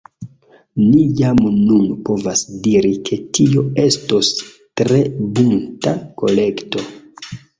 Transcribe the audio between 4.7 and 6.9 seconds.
tre bunta kolekto.